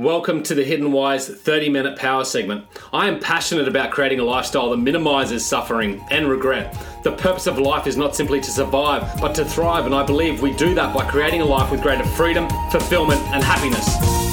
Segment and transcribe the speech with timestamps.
[0.00, 2.66] Welcome to the Hidden Why's 30 minute power segment.
[2.92, 6.78] I am passionate about creating a lifestyle that minimizes suffering and regret.
[7.02, 10.40] The purpose of life is not simply to survive, but to thrive, and I believe
[10.40, 14.27] we do that by creating a life with greater freedom, fulfillment, and happiness.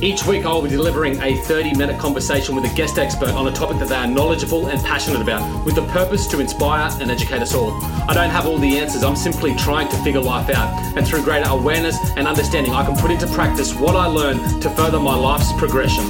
[0.00, 3.48] Each week, I will be delivering a 30 minute conversation with a guest expert on
[3.48, 7.10] a topic that they are knowledgeable and passionate about, with the purpose to inspire and
[7.10, 7.72] educate us all.
[8.08, 10.96] I don't have all the answers, I'm simply trying to figure life out.
[10.96, 14.70] And through greater awareness and understanding, I can put into practice what I learn to
[14.70, 16.04] further my life's progression.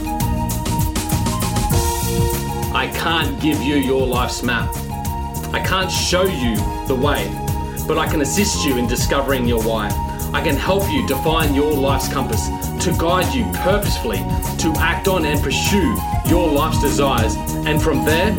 [2.75, 4.69] I can't give you your life's map,
[5.55, 7.27] I can't show you the way,
[7.87, 10.08] but I can assist you in discovering your why.
[10.33, 12.49] I can help you define your life's compass
[12.85, 14.19] to guide you purposefully
[14.59, 15.97] to act on and pursue
[16.27, 17.35] your life's desires,
[17.67, 18.37] and from there,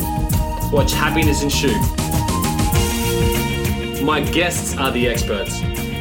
[0.70, 1.78] watch happiness ensue.
[4.04, 5.60] My guests are the experts.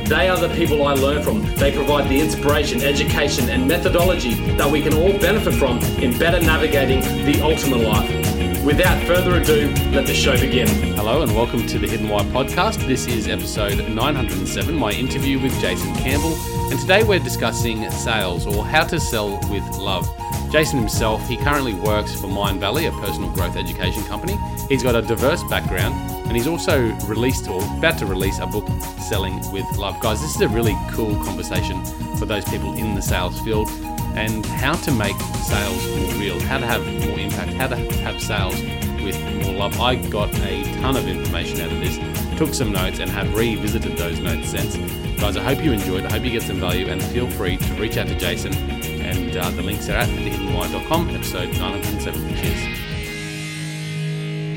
[0.09, 1.43] They are the people I learn from.
[1.55, 6.39] They provide the inspiration, education, and methodology that we can all benefit from in better
[6.39, 8.28] navigating the ultimate life.
[8.65, 10.67] Without further ado, let the show begin.
[10.93, 12.85] Hello and welcome to the Hidden Why podcast.
[12.85, 16.35] This is episode 907, my interview with Jason Campbell,
[16.69, 20.09] and today we're discussing sales or how to sell with love.
[20.51, 24.37] Jason himself, he currently works for Mindvalley, a personal growth education company.
[24.67, 25.95] He's got a diverse background
[26.27, 28.67] and he's also released or about to release a book,
[29.07, 30.01] Selling with Love.
[30.01, 31.83] Guys, this is a really cool conversation
[32.17, 33.69] for those people in the sales field
[34.15, 38.21] and how to make sales more real, how to have more impact, how to have
[38.21, 38.61] sales
[39.03, 39.79] with more love.
[39.79, 41.97] I got a ton of information out of this,
[42.37, 44.75] took some notes, and have revisited those notes since.
[45.19, 46.05] Guys, I hope you enjoyed.
[46.05, 48.53] I hope you get some value, and feel free to reach out to Jason.
[48.53, 52.35] And uh, the links are at thehiddenwhy.com, episode 907.
[52.35, 52.79] Cheers.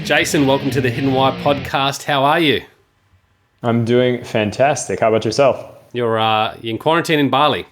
[0.06, 2.04] Jason, welcome to the Hidden Why podcast.
[2.04, 2.62] How are you?
[3.62, 4.98] I'm doing fantastic.
[5.00, 5.64] How about yourself?
[5.92, 7.66] You're uh, in quarantine in Bali.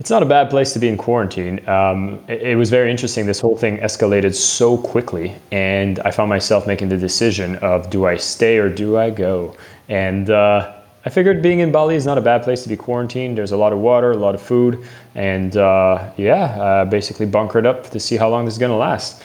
[0.00, 1.60] It's not a bad place to be in quarantine.
[1.68, 3.26] Um, it, it, was very interesting.
[3.26, 8.06] This whole thing escalated so quickly, and I found myself making the decision of do
[8.06, 9.54] I stay or do I go?
[9.90, 10.72] And uh,
[11.04, 13.36] I figured being in Bali is not a bad place to be quarantined.
[13.36, 14.82] There's a lot of water, a lot of food,
[15.14, 18.76] and uh, yeah, uh, basically bunkered up to see how long this is going to
[18.76, 19.22] last.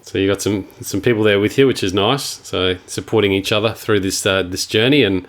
[0.00, 2.24] So you got some some people there with you, which is nice.
[2.24, 5.02] So supporting each other through this uh, this journey.
[5.02, 5.28] And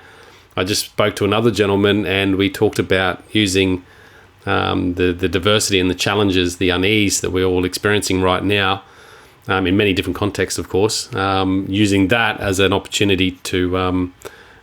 [0.56, 3.84] I just spoke to another gentleman, and we talked about using
[4.46, 8.84] um, the the diversity and the challenges, the unease that we're all experiencing right now,
[9.48, 11.14] um, in many different contexts, of course.
[11.16, 14.14] Um, using that as an opportunity to um,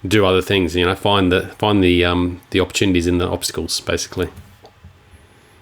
[0.07, 3.81] do other things, you know, find the find the um, the opportunities in the obstacles,
[3.81, 4.29] basically.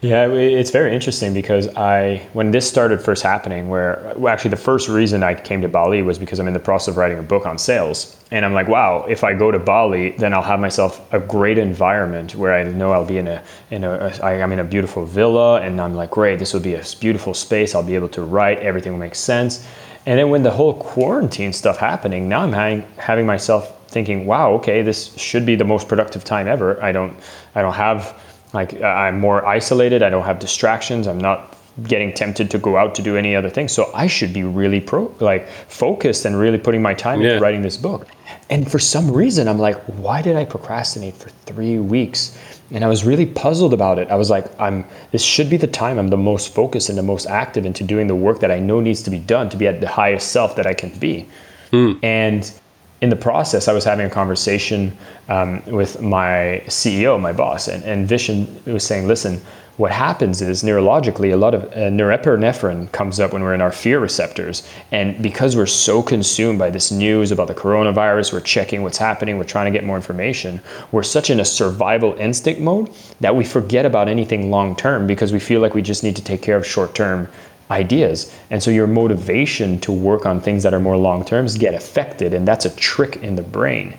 [0.02, 4.56] Yeah, it's very interesting because I, when this started first happening, where well, actually the
[4.56, 7.22] first reason I came to Bali was because I'm in the process of writing a
[7.22, 8.16] book on sales.
[8.30, 11.58] And I'm like, wow, if I go to Bali, then I'll have myself a great
[11.58, 15.60] environment where I know I'll be in a, in a, I'm in a beautiful villa.
[15.60, 17.74] And I'm like, great, this will be a beautiful space.
[17.74, 19.68] I'll be able to write, everything will make sense.
[20.06, 24.52] And then when the whole quarantine stuff happening, now I'm having, having myself thinking, wow,
[24.52, 26.82] okay, this should be the most productive time ever.
[26.82, 27.18] I don't,
[27.54, 28.18] I don't have,
[28.52, 30.02] like I'm more isolated.
[30.02, 31.06] I don't have distractions.
[31.06, 33.68] I'm not getting tempted to go out to do any other thing.
[33.68, 37.30] So I should be really pro like focused and really putting my time yeah.
[37.30, 38.06] into writing this book.
[38.50, 42.36] And for some reason I'm like, why did I procrastinate for 3 weeks?
[42.72, 44.10] And I was really puzzled about it.
[44.10, 47.02] I was like, I'm this should be the time I'm the most focused and the
[47.02, 49.66] most active into doing the work that I know needs to be done to be
[49.66, 51.28] at the highest self that I can be.
[51.70, 51.92] Hmm.
[52.02, 52.52] And
[53.00, 54.96] in the process, I was having a conversation
[55.28, 59.40] um, with my CEO, my boss, and, and Vishen was saying, listen,
[59.80, 63.72] what happens is neurologically, a lot of uh, norepinephrine comes up when we're in our
[63.72, 64.68] fear receptors.
[64.92, 69.38] And because we're so consumed by this news about the coronavirus, we're checking what's happening,
[69.38, 70.60] we're trying to get more information,
[70.92, 75.32] we're such in a survival instinct mode that we forget about anything long term because
[75.32, 77.26] we feel like we just need to take care of short term
[77.70, 78.34] ideas.
[78.50, 82.34] And so your motivation to work on things that are more long terms get affected.
[82.34, 83.96] And that's a trick in the brain.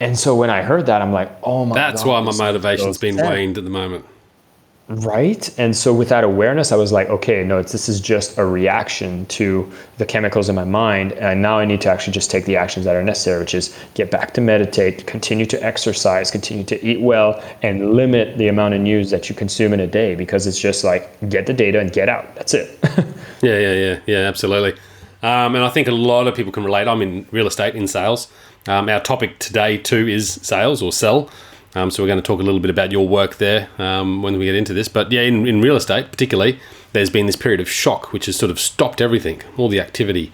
[0.00, 2.98] And so when I heard that, I'm like, oh my That's God, why my motivation's
[2.98, 4.04] been waned at the moment.
[4.96, 5.48] Right.
[5.58, 9.24] And so with that awareness, I was like, okay, no, this is just a reaction
[9.26, 11.12] to the chemicals in my mind.
[11.12, 13.74] And now I need to actually just take the actions that are necessary, which is
[13.94, 18.74] get back to meditate, continue to exercise, continue to eat well, and limit the amount
[18.74, 21.80] of news that you consume in a day because it's just like get the data
[21.80, 22.34] and get out.
[22.34, 22.78] That's it.
[23.40, 24.78] yeah, yeah, yeah, yeah, absolutely.
[25.22, 26.86] Um, and I think a lot of people can relate.
[26.86, 28.30] I'm in real estate, in sales.
[28.68, 31.30] Um, our topic today, too, is sales or sell.
[31.74, 34.38] Um, so we're going to talk a little bit about your work there um, when
[34.38, 34.88] we get into this.
[34.88, 36.58] But yeah, in, in real estate particularly,
[36.92, 40.32] there's been this period of shock which has sort of stopped everything, all the activity,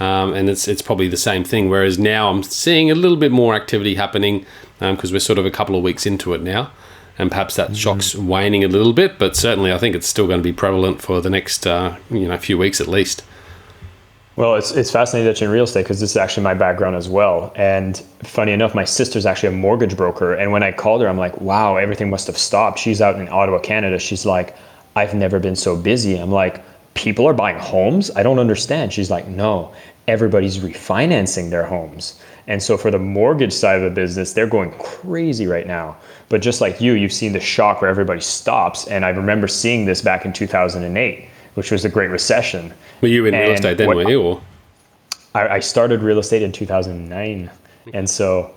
[0.00, 1.68] um, and it's it's probably the same thing.
[1.68, 4.44] Whereas now I'm seeing a little bit more activity happening
[4.78, 6.72] because um, we're sort of a couple of weeks into it now.
[7.18, 9.18] and perhaps that shock's waning a little bit.
[9.18, 12.26] But certainly, I think it's still going to be prevalent for the next uh, you
[12.26, 13.22] know few weeks at least.
[14.40, 16.96] Well, it's, it's fascinating that you're in real estate because this is actually my background
[16.96, 17.52] as well.
[17.56, 20.32] And funny enough, my sister's actually a mortgage broker.
[20.32, 22.78] And when I called her, I'm like, wow, everything must have stopped.
[22.78, 23.98] She's out in Ottawa, Canada.
[23.98, 24.56] She's like,
[24.96, 26.16] I've never been so busy.
[26.16, 26.64] I'm like,
[26.94, 28.10] people are buying homes?
[28.16, 28.94] I don't understand.
[28.94, 29.74] She's like, no,
[30.08, 32.18] everybody's refinancing their homes.
[32.46, 35.98] And so for the mortgage side of the business, they're going crazy right now.
[36.30, 38.86] But just like you, you've seen the shock where everybody stops.
[38.86, 42.72] And I remember seeing this back in 2008 which was the Great Recession.
[43.00, 44.22] Were you in and real estate then, were you?
[44.22, 44.42] Or?
[45.34, 47.50] I, I started real estate in 2009.
[47.92, 48.54] And so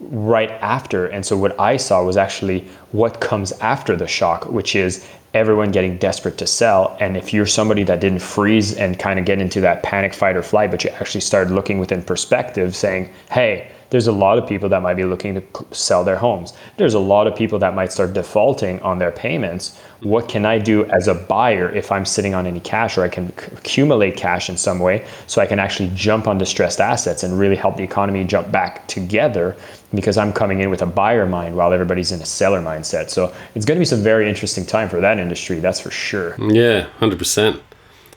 [0.00, 4.76] right after, and so what I saw was actually what comes after the shock, which
[4.76, 6.96] is everyone getting desperate to sell.
[7.00, 10.36] And if you're somebody that didn't freeze and kind of get into that panic, fight,
[10.36, 14.46] or flight, but you actually started looking within perspective, saying, hey, there's a lot of
[14.46, 16.52] people that might be looking to sell their homes.
[16.76, 19.80] There's a lot of people that might start defaulting on their payments.
[20.00, 23.08] What can I do as a buyer if I'm sitting on any cash or I
[23.08, 27.38] can accumulate cash in some way so I can actually jump on distressed assets and
[27.38, 29.56] really help the economy jump back together
[29.94, 33.10] because I'm coming in with a buyer mind while everybody's in a seller mindset.
[33.10, 36.36] So it's going to be some very interesting time for that industry, that's for sure.
[36.38, 37.60] Yeah, 100%.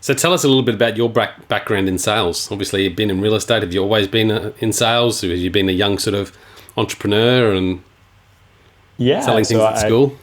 [0.02, 2.52] So tell us a little bit about your back, background in sales.
[2.52, 3.62] Obviously, you've been in real estate.
[3.62, 5.22] Have you always been uh, in sales?
[5.22, 6.36] Have you been a young sort of
[6.76, 7.84] entrepreneur and
[8.98, 10.18] yeah, selling things so at I, school?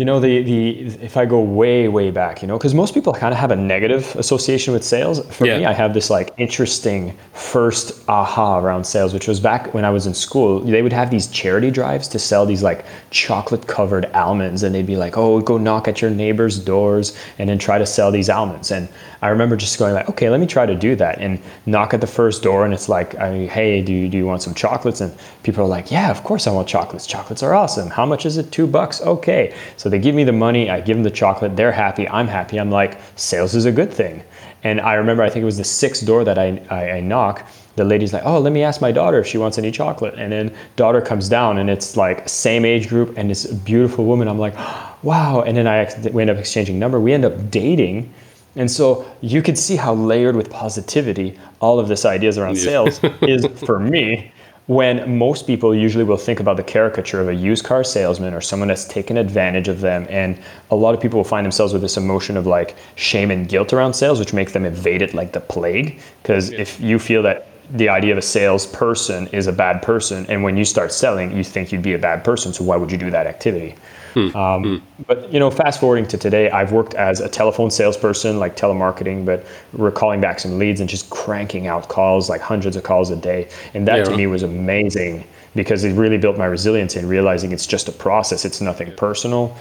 [0.00, 3.12] You know the the if i go way way back you know because most people
[3.12, 5.20] kind of have a negative association with sales.
[5.26, 5.58] For yeah.
[5.58, 9.90] me i have this like interesting first aha around sales which was back when i
[9.90, 10.60] was in school.
[10.60, 14.86] They would have these charity drives to sell these like chocolate covered almonds and they'd
[14.86, 18.30] be like oh go knock at your neighbors doors and then try to sell these
[18.30, 18.70] almonds.
[18.70, 18.88] And
[19.22, 22.00] i remember just going like okay let me try to do that and knock at
[22.00, 25.16] the first door and it's like hey do you, do you want some chocolates and
[25.42, 28.36] people are like yeah of course i want chocolates chocolates are awesome how much is
[28.36, 31.56] it two bucks okay so they give me the money, I give them the chocolate,
[31.56, 32.58] they're happy, I'm happy.
[32.58, 34.22] I'm like, sales is a good thing.
[34.62, 37.46] And I remember, I think it was the sixth door that I, I, I knock.
[37.76, 40.14] The lady's like, oh, let me ask my daughter if she wants any chocolate.
[40.18, 44.28] And then daughter comes down and it's like same age group and this beautiful woman.
[44.28, 44.54] I'm like,
[45.02, 45.42] wow.
[45.46, 47.00] And then I we end up exchanging number.
[47.00, 48.12] We end up dating.
[48.56, 53.00] And so you could see how layered with positivity all of this ideas around sales
[53.22, 54.32] is for me
[54.66, 58.40] when most people usually will think about the caricature of a used car salesman or
[58.40, 60.06] someone that's taken advantage of them.
[60.08, 60.38] And
[60.70, 63.72] a lot of people will find themselves with this emotion of like shame and guilt
[63.72, 66.00] around sales which makes them evade it like the plague.
[66.22, 66.60] Because yeah.
[66.60, 70.56] if you feel that the idea of a salesperson is a bad person and when
[70.56, 73.10] you start selling you think you'd be a bad person so why would you do
[73.10, 73.74] that activity
[74.14, 74.36] Hmm.
[74.36, 75.02] Um, hmm.
[75.06, 79.24] But you know, fast forwarding to today, I've worked as a telephone salesperson, like telemarketing,
[79.24, 83.10] but we're calling back some leads and just cranking out calls, like hundreds of calls
[83.10, 84.04] a day, and that yeah.
[84.04, 85.24] to me was amazing
[85.54, 89.56] because it really built my resilience in realizing it's just a process; it's nothing personal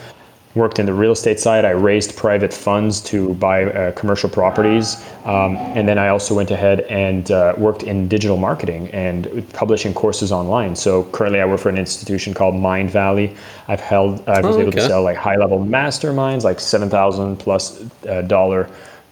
[0.55, 1.63] worked in the real estate side.
[1.63, 4.95] I raised private funds to buy uh, commercial properties.
[5.25, 9.93] Um, and then I also went ahead and uh, worked in digital marketing and publishing
[9.93, 10.75] courses online.
[10.75, 13.35] So currently I work for an institution called Mindvalley.
[13.67, 14.79] I've held, I was oh, able okay.
[14.79, 18.69] to sell like high level masterminds, like 7,000 plus uh, dollar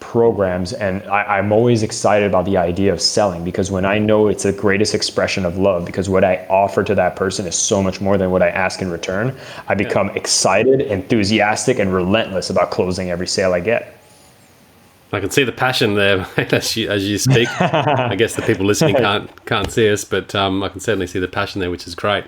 [0.07, 4.30] programs and I, am always excited about the idea of selling because when i know
[4.30, 7.83] it's the greatest expression of love because what i offer to that person is so
[7.83, 9.38] much more than what i ask in return
[9.68, 10.13] i become yeah.
[10.13, 13.95] excited enthusiastic and relentless about closing every sale i get
[15.11, 17.47] I can see the passion there as you, as you speak.
[17.61, 21.19] I guess the people listening can't can't see us, but um, I can certainly see
[21.19, 22.26] the passion there, which is great.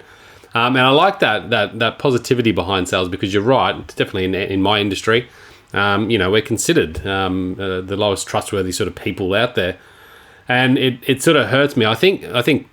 [0.53, 3.75] Um, and I like that that that positivity behind sales because you're right.
[3.75, 5.27] It's definitely in, in my industry,
[5.73, 9.77] um, you know, we're considered um, uh, the lowest trustworthy sort of people out there,
[10.47, 11.85] and it, it sort of hurts me.
[11.85, 12.67] I think I think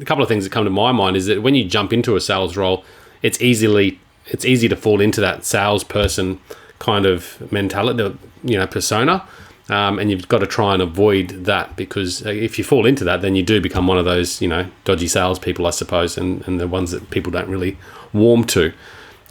[0.00, 2.14] a couple of things that come to my mind is that when you jump into
[2.16, 2.84] a sales role,
[3.22, 6.40] it's easily it's easy to fall into that salesperson
[6.78, 9.26] kind of mentality, you know, persona.
[9.68, 13.22] Um, and you've got to try and avoid that because if you fall into that,
[13.22, 16.60] then you do become one of those, you know, dodgy salespeople, I suppose, and, and
[16.60, 17.78] the ones that people don't really
[18.12, 18.72] warm to.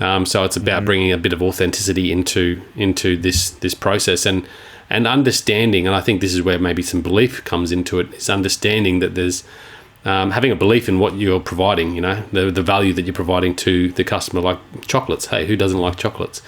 [0.01, 0.85] Um, so it's about mm-hmm.
[0.85, 4.45] bringing a bit of authenticity into into this this process and
[4.89, 5.87] and understanding.
[5.87, 8.13] And I think this is where maybe some belief comes into it.
[8.13, 9.43] Is understanding that there's
[10.03, 11.95] um, having a belief in what you're providing.
[11.95, 15.27] You know, the the value that you're providing to the customer, like chocolates.
[15.27, 16.41] Hey, who doesn't like chocolates?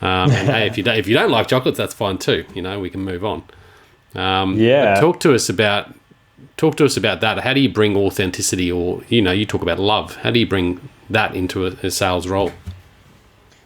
[0.00, 2.44] Um, and hey, if you don't, if you don't like chocolates, that's fine too.
[2.54, 3.44] You know, we can move on.
[4.14, 4.98] Um, yeah.
[5.00, 5.94] Talk to us about
[6.56, 7.38] talk to us about that.
[7.38, 10.16] How do you bring authenticity, or you know, you talk about love.
[10.16, 12.52] How do you bring that into a, a sales role?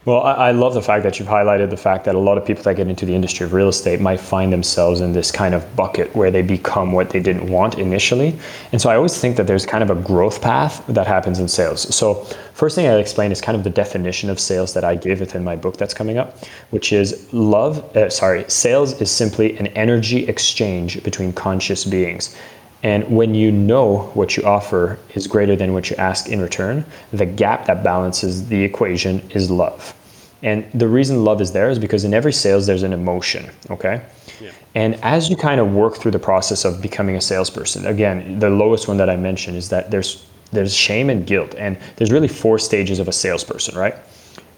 [0.05, 2.45] Well, I, I, love the fact that you've highlighted the fact that a lot of
[2.45, 5.55] people that get into the industry of real estate might find themselves in this kind
[5.55, 8.37] of bucket where they become what they didn't want initially.
[8.73, 11.47] And so I always think that there's kind of a growth path that happens in
[11.47, 11.95] sales.
[11.95, 15.21] So, first thing I'll explain is kind of the definition of sales that I give
[15.21, 16.37] within my book that's coming up,
[16.71, 22.37] which is love, uh, sorry, sales is simply an energy exchange between conscious beings.
[22.83, 26.85] And when you know what you offer is greater than what you ask in return,
[27.13, 29.95] the gap that balances the equation is love.
[30.43, 34.05] And the reason love is there is because in every sales, there's an emotion, okay?
[34.41, 34.51] Yeah.
[34.75, 38.51] And as you kind of work through the process of becoming a salesperson, again, the
[38.51, 42.29] lowest one that I mentioned is that there's there's shame and guilt, and there's really
[42.29, 43.95] four stages of a salesperson, right?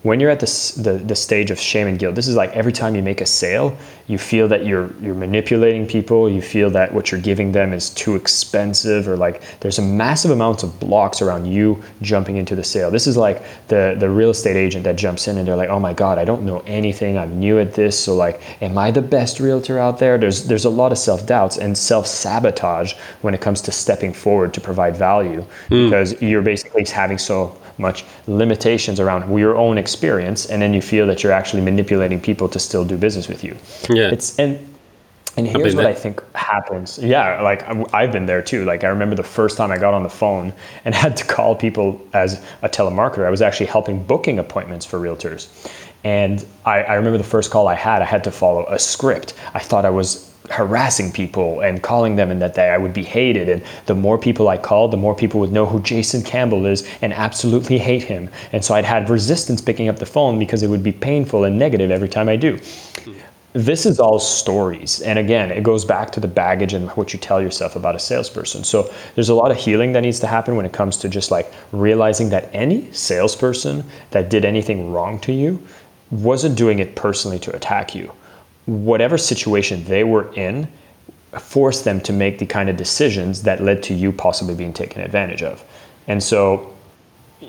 [0.04, 2.73] When you're at this, the, the stage of shame and guilt, this is like every
[2.73, 3.75] time you make a sale,
[4.06, 6.28] you feel that you're you're manipulating people.
[6.28, 10.30] You feel that what you're giving them is too expensive, or like there's a massive
[10.30, 12.90] amounts of blocks around you jumping into the sale.
[12.90, 15.80] This is like the the real estate agent that jumps in and they're like, oh
[15.80, 17.16] my god, I don't know anything.
[17.16, 20.18] I'm new at this, so like, am I the best realtor out there?
[20.18, 22.92] There's there's a lot of self doubts and self sabotage
[23.23, 25.87] when it comes to stepping forward to provide value mm.
[25.87, 31.06] because you're basically having so much limitations around your own experience, and then you feel
[31.06, 33.56] that you're actually manipulating people to still do business with you.
[33.88, 34.10] Yeah.
[34.10, 34.74] It's and
[35.36, 35.86] and here's what.
[35.86, 36.98] I think happens.
[36.98, 37.62] Yeah, like
[37.92, 38.64] I've been there too.
[38.64, 40.52] Like I remember the first time I got on the phone
[40.84, 43.26] and had to call people as a telemarketer.
[43.26, 45.48] I was actually helping booking appointments for realtors.
[46.04, 49.32] And I, I remember the first call I had, I had to follow a script.
[49.54, 53.02] I thought I was harassing people and calling them and that they, I would be
[53.02, 53.48] hated.
[53.48, 56.86] And the more people I called, the more people would know who Jason Campbell is
[57.00, 58.28] and absolutely hate him.
[58.52, 61.58] And so I'd had resistance picking up the phone because it would be painful and
[61.58, 62.58] negative every time I do.
[63.54, 65.00] This is all stories.
[65.00, 68.00] And again, it goes back to the baggage and what you tell yourself about a
[68.00, 68.64] salesperson.
[68.64, 71.30] So there's a lot of healing that needs to happen when it comes to just
[71.30, 75.62] like realizing that any salesperson that did anything wrong to you
[76.10, 78.12] wasn't doing it personally to attack you
[78.66, 80.68] whatever situation they were in
[81.38, 85.02] forced them to make the kind of decisions that led to you possibly being taken
[85.02, 85.64] advantage of.
[86.06, 86.75] And so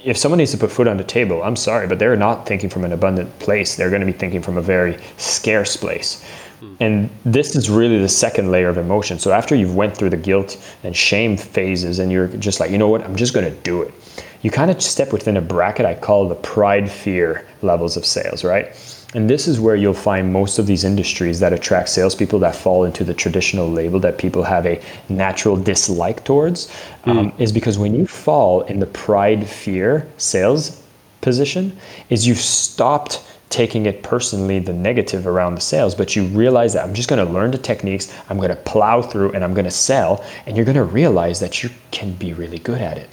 [0.03, 2.69] if someone needs to put food on the table, I'm sorry, but they're not thinking
[2.69, 3.75] from an abundant place.
[3.75, 6.23] They're going to be thinking from a very scarce place.
[6.59, 6.75] Hmm.
[6.79, 9.19] And this is really the second layer of emotion.
[9.19, 12.77] So after you've went through the guilt and shame phases and you're just like, you
[12.77, 13.93] know what, I'm just going to do it.
[14.41, 18.43] You kind of step within a bracket I call the pride fear levels of sales,
[18.43, 18.75] right?
[19.15, 22.83] And this is where you'll find most of these industries that attract salespeople that fall
[22.83, 26.67] into the traditional label that people have a natural dislike towards,
[27.05, 27.07] mm.
[27.07, 30.83] um, is because when you fall in the pride fear sales
[31.21, 31.77] position,
[32.09, 36.83] is you've stopped taking it personally the negative around the sales but you realize that
[36.83, 39.65] i'm just going to learn the techniques i'm going to plow through and i'm going
[39.65, 43.07] to sell and you're going to realize that you can be really good at it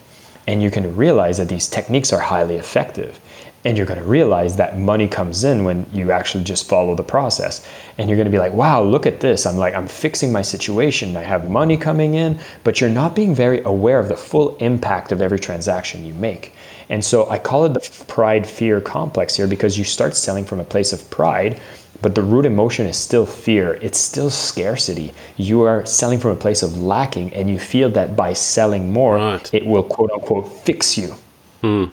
[0.47, 3.21] and you can realize that these techniques are highly effective
[3.65, 7.03] and you're going to realize that money comes in when you actually just follow the
[7.03, 7.67] process.
[7.99, 9.47] And you're going to be like wow look at this.
[9.47, 11.17] I'm like i'm fixing my situation.
[11.17, 12.41] I have money coming in.
[12.65, 16.55] But you're not being very aware of the full impact of every transaction you make.
[16.89, 20.61] And so i call it the pride fear complex here because you start selling from
[20.61, 21.61] a place of pride
[22.03, 23.75] but the root emotion is still fear.
[23.75, 25.15] It's still scarcity.
[25.37, 29.17] You are selling from a place of lacking and you feel that by selling more
[29.17, 29.55] right.
[29.55, 31.15] it will quote unquote fix you.
[31.61, 31.85] Hmm.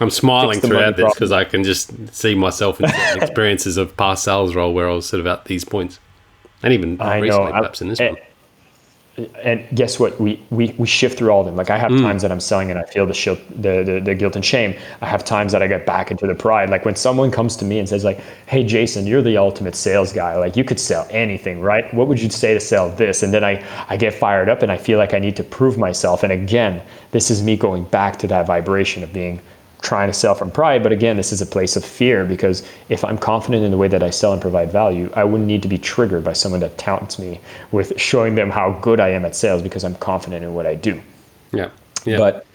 [0.00, 2.86] I'm smiling throughout this because I can just see myself in
[3.22, 6.00] experiences of past sales role where I was sort of at these points,
[6.62, 7.58] and even I recently, know.
[7.58, 8.26] perhaps in this and, one.
[9.44, 10.18] And guess what?
[10.18, 11.54] We, we we shift through all of them.
[11.54, 12.00] Like I have mm.
[12.00, 14.74] times that I'm selling and I feel the, shield, the, the the guilt and shame.
[15.02, 16.70] I have times that I get back into the pride.
[16.70, 20.14] Like when someone comes to me and says like, "Hey, Jason, you're the ultimate sales
[20.14, 20.38] guy.
[20.38, 21.92] Like you could sell anything, right?
[21.92, 24.72] What would you say to sell this?" And then I I get fired up and
[24.72, 26.22] I feel like I need to prove myself.
[26.22, 26.80] And again,
[27.10, 29.42] this is me going back to that vibration of being
[29.82, 30.82] trying to sell from pride.
[30.82, 33.88] But again, this is a place of fear because if I'm confident in the way
[33.88, 36.78] that I sell and provide value, I wouldn't need to be triggered by someone that
[36.78, 37.40] taunts me
[37.72, 40.76] with showing them how good I am at sales because I'm confident in what I
[40.76, 41.02] do.
[41.52, 41.70] Yeah.
[42.04, 42.16] yeah.
[42.16, 42.46] But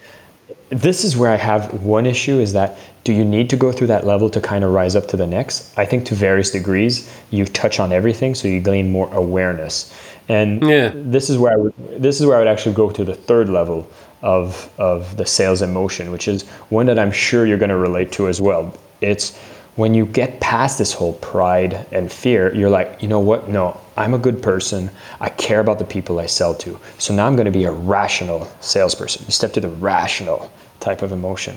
[0.70, 3.86] this is where I have one issue is that do you need to go through
[3.86, 5.72] that level to kind of rise up to the next?
[5.78, 9.94] I think to various degrees, you touch on everything, so you gain more awareness.
[10.28, 10.92] And yeah.
[10.94, 13.48] this is where I would this is where I would actually go to the third
[13.48, 13.88] level
[14.22, 18.12] of of the sales emotion, which is one that I'm sure you're going to relate
[18.12, 18.74] to as well.
[19.00, 19.36] It's
[19.78, 23.48] when you get past this whole pride and fear, you're like, you know what?
[23.48, 24.90] No, I'm a good person.
[25.20, 26.80] I care about the people I sell to.
[26.98, 29.24] So now I'm going to be a rational salesperson.
[29.26, 31.56] You step to the rational type of emotion.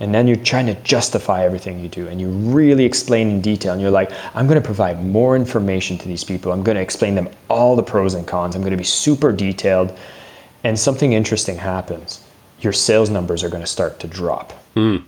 [0.00, 3.74] And then you're trying to justify everything you do and you really explain in detail.
[3.74, 6.52] And you're like, I'm going to provide more information to these people.
[6.52, 8.56] I'm going to explain them all the pros and cons.
[8.56, 9.98] I'm going to be super detailed
[10.64, 12.22] and something interesting happens,
[12.60, 14.52] your sales numbers are going to start to drop.
[14.76, 15.04] Mm.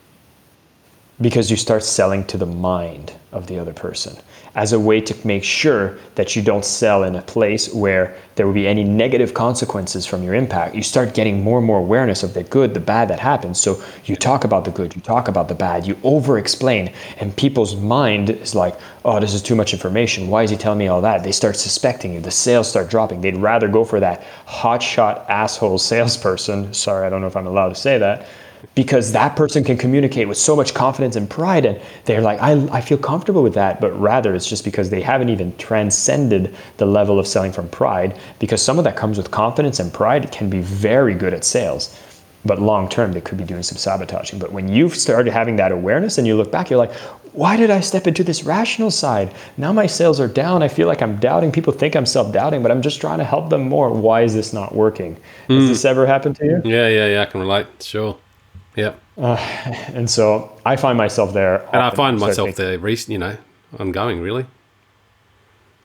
[1.20, 4.16] because you start selling to the mind of the other person
[4.54, 8.46] as a way to make sure that you don't sell in a place where there
[8.46, 10.74] will be any negative consequences from your impact.
[10.74, 13.60] You start getting more and more awareness of the good, the bad that happens.
[13.60, 17.34] So you talk about the good, you talk about the bad, you over explain, and
[17.36, 20.28] people's mind is like, oh, this is too much information.
[20.28, 21.22] Why is he telling me all that?
[21.22, 22.20] They start suspecting you.
[22.20, 23.20] The sales start dropping.
[23.20, 26.72] They'd rather go for that hotshot asshole salesperson.
[26.74, 28.26] Sorry, I don't know if I'm allowed to say that
[28.74, 32.52] because that person can communicate with so much confidence and pride and they're like I,
[32.70, 36.86] I feel comfortable with that but rather it's just because they haven't even transcended the
[36.86, 40.48] level of selling from pride because some of that comes with confidence and pride can
[40.48, 41.98] be very good at sales
[42.44, 44.38] but long term they could be doing some sabotaging.
[44.38, 46.92] But when you've started having that awareness and you look back you're like
[47.32, 49.34] why did i step into this rational side?
[49.56, 50.62] Now my sales are down.
[50.62, 51.52] I feel like i'm doubting.
[51.52, 53.90] People think i'm self-doubting but i'm just trying to help them more.
[53.90, 55.16] Why is this not working?
[55.48, 55.60] Mm.
[55.60, 56.62] has this ever happened to you?
[56.64, 57.22] Yeah yeah yeah.
[57.22, 58.18] I can relate sure
[58.76, 58.94] yeah.
[59.18, 59.36] Uh,
[59.94, 61.62] and so I find myself there.
[61.72, 63.36] And I find myself there, recent you know,
[63.78, 64.46] ongoing, really.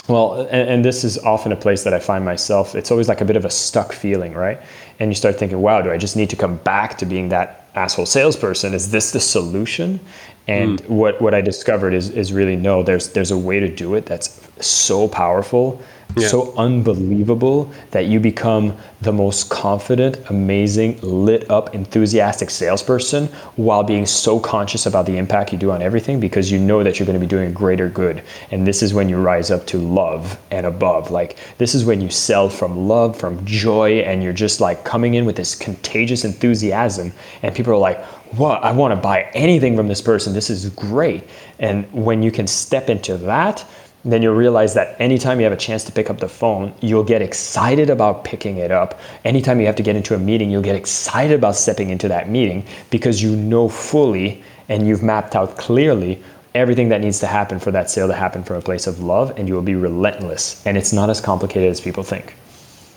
[0.08, 2.76] Well, and, and, this is often a place that I find myself.
[2.76, 4.58] It's always like a bit of a stuck feeling, right?
[5.00, 7.70] And you start thinking, wow, do I just need to come back to being that
[7.76, 8.74] asshole salesperson?
[8.74, 10.00] Is this the solution?
[10.48, 10.90] And mm.
[10.90, 14.06] what, what I discovered is, is really no, there's, there's a way to do it
[14.06, 15.82] that's so powerful
[16.16, 16.28] yeah.
[16.28, 24.06] so unbelievable that you become the most confident, amazing, lit up, enthusiastic salesperson while being
[24.06, 27.20] so conscious about the impact you do on everything because you know that you're going
[27.20, 28.24] to be doing a greater good.
[28.52, 31.12] And this is when you rise up to love and above.
[31.12, 35.14] Like, this is when you sell from love, from joy, and you're just like coming
[35.16, 37.14] in with this contagious enthusiasm.
[37.44, 38.64] And people are like, what?
[38.64, 40.34] I want to buy anything from this person.
[40.34, 41.24] This is great.
[41.60, 43.66] And when you can step into that,
[44.12, 47.04] then you'll realize that anytime you have a chance to pick up the phone, you'll
[47.04, 49.00] get excited about picking it up.
[49.26, 52.30] Anytime you have to get into a meeting, you'll get excited about stepping into that
[52.30, 56.22] meeting because you know fully and you've mapped out clearly
[56.56, 59.38] everything that needs to happen for that sale to happen from a place of love
[59.38, 60.66] and you will be relentless.
[60.66, 62.36] And it's not as complicated as people think.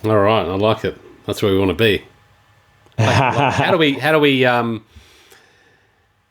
[0.04, 0.96] All right, I like it.
[1.26, 2.04] That's where we want to be.
[2.98, 4.84] How do we how do we um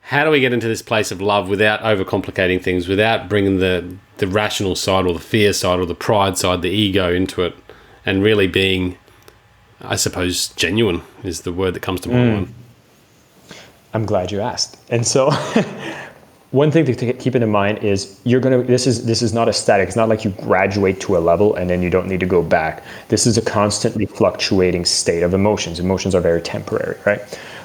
[0.09, 3.95] how do we get into this place of love without overcomplicating things, without bringing the
[4.17, 7.55] the rational side or the fear side or the pride side, the ego into it,
[8.07, 8.97] and really being,
[9.81, 12.33] I suppose, genuine is the word that comes to my mm.
[12.33, 12.53] mind.
[13.93, 14.79] I'm glad you asked.
[14.89, 15.29] And so,
[16.51, 18.63] one thing to keep in mind is you're gonna.
[18.63, 19.89] This is this is not a static.
[19.89, 22.41] It's not like you graduate to a level and then you don't need to go
[22.41, 22.83] back.
[23.09, 25.79] This is a constantly fluctuating state of emotions.
[25.79, 27.21] Emotions are very temporary, right?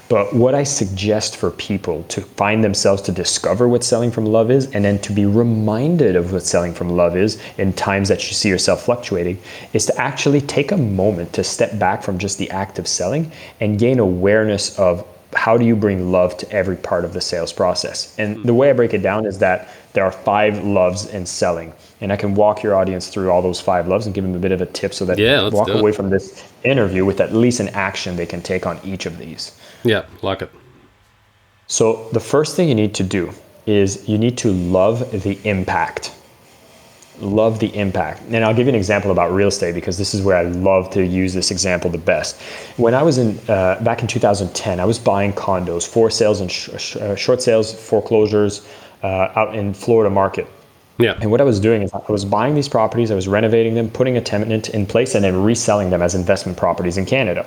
[0.09, 4.51] But what I suggest for people to find themselves to discover what selling from love
[4.51, 8.27] is, and then to be reminded of what selling from love is in times that
[8.29, 9.41] you see yourself fluctuating,
[9.73, 13.33] is to actually take a moment to step back from just the act of selling
[13.61, 17.53] and gain awareness of how do you bring love to every part of the sales
[17.53, 18.15] process.
[18.19, 21.73] And the way I break it down is that there are five loves in selling.
[22.01, 24.39] And I can walk your audience through all those five loves and give them a
[24.39, 27.33] bit of a tip so that yeah, they walk away from this interview with at
[27.33, 29.59] least an action they can take on each of these.
[29.85, 30.51] Yeah, like it.
[31.67, 33.33] So the first thing you need to do
[33.67, 36.15] is you need to love the impact.
[37.21, 38.23] Love the impact.
[38.31, 40.91] And I'll give you an example about real estate because this is where I love
[40.91, 42.41] to use this example the best.
[42.77, 46.51] When I was in uh, back in 2010, I was buying condos, for sales and
[46.51, 48.67] sh- sh- uh, short sales, foreclosures
[49.03, 50.49] uh, out in Florida market.
[50.99, 51.19] Yeah.
[51.21, 53.91] And what I was doing is I was buying these properties, I was renovating them,
[53.91, 57.47] putting a tenant in place, and then reselling them as investment properties in Canada.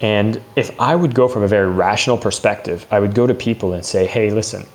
[0.00, 3.72] And if I would go from a very rational perspective, I would go to people
[3.72, 4.66] and say, hey, listen,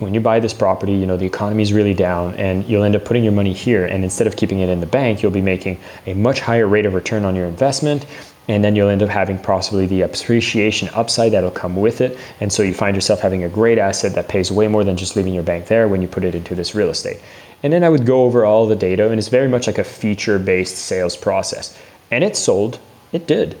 [0.00, 2.96] when you buy this property, you know, the economy is really down and you'll end
[2.96, 3.84] up putting your money here.
[3.84, 6.86] And instead of keeping it in the bank, you'll be making a much higher rate
[6.86, 8.06] of return on your investment.
[8.48, 12.18] And then you'll end up having possibly the appreciation upside that'll come with it.
[12.40, 15.16] And so you find yourself having a great asset that pays way more than just
[15.16, 17.20] leaving your bank there when you put it into this real estate.
[17.62, 19.84] And then I would go over all the data, and it's very much like a
[19.84, 21.78] feature based sales process.
[22.10, 22.80] And it sold,
[23.12, 23.58] it did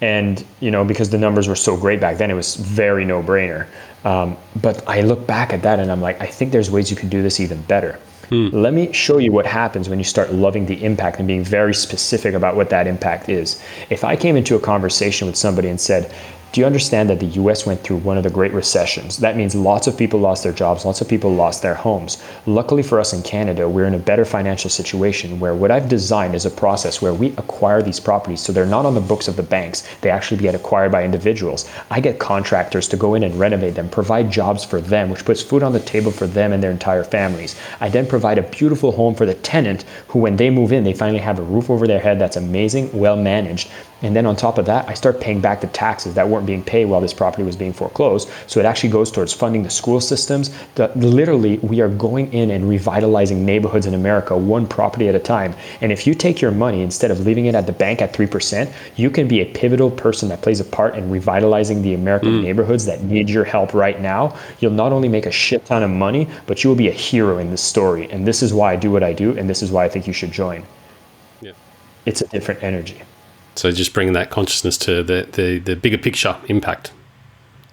[0.00, 3.22] and you know because the numbers were so great back then it was very no
[3.22, 3.66] brainer
[4.04, 6.96] um, but i look back at that and i'm like i think there's ways you
[6.96, 7.98] can do this even better.
[8.28, 8.48] Hmm.
[8.52, 11.74] let me show you what happens when you start loving the impact and being very
[11.74, 13.60] specific about what that impact is.
[13.90, 16.14] If i came into a conversation with somebody and said
[16.52, 19.18] do you understand that the US went through one of the great recessions?
[19.18, 22.20] That means lots of people lost their jobs, lots of people lost their homes.
[22.44, 26.34] Luckily for us in Canada, we're in a better financial situation where what I've designed
[26.34, 29.36] is a process where we acquire these properties so they're not on the books of
[29.36, 31.70] the banks, they actually get acquired by individuals.
[31.88, 35.42] I get contractors to go in and renovate them, provide jobs for them, which puts
[35.42, 37.54] food on the table for them and their entire families.
[37.80, 40.94] I then provide a beautiful home for the tenant who, when they move in, they
[40.94, 43.70] finally have a roof over their head that's amazing, well managed
[44.02, 46.64] And then on top of that, I start paying back the taxes that weren't being
[46.64, 48.28] paid while this property was being foreclosed.
[48.46, 50.50] So it actually goes towards funding the school systems.
[50.74, 55.18] The, literally, we are going in and revitalizing neighborhoods in America one property at a
[55.18, 55.54] time.
[55.80, 58.72] And if you take your money instead of leaving it at the bank at 3%,
[58.96, 62.42] you can be a pivotal person that plays a part in revitalizing the American mm.
[62.42, 64.36] neighborhoods that need your help right now.
[64.60, 67.38] You'll not only make a shit ton of money, but you will be a hero
[67.38, 68.10] in this story.
[68.10, 69.36] And this is why I do what I do.
[69.36, 70.64] And this is why I think you should join.
[71.40, 71.52] Yeah.
[72.06, 73.02] It's a different energy.
[73.54, 76.92] So just bringing that consciousness to the, the, the bigger picture impact